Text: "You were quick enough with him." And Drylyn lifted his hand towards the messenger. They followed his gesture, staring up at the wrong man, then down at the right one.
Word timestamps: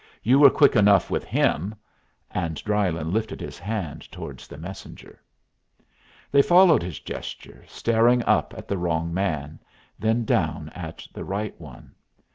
"You 0.23 0.39
were 0.39 0.49
quick 0.49 0.75
enough 0.75 1.11
with 1.11 1.23
him." 1.23 1.75
And 2.31 2.55
Drylyn 2.63 3.11
lifted 3.11 3.39
his 3.39 3.59
hand 3.59 4.11
towards 4.11 4.47
the 4.47 4.57
messenger. 4.57 5.21
They 6.31 6.41
followed 6.41 6.81
his 6.81 6.99
gesture, 6.99 7.63
staring 7.67 8.23
up 8.23 8.51
at 8.57 8.67
the 8.67 8.79
wrong 8.79 9.13
man, 9.13 9.59
then 9.99 10.25
down 10.25 10.69
at 10.69 11.05
the 11.13 11.23
right 11.23 11.53
one. 11.61 11.93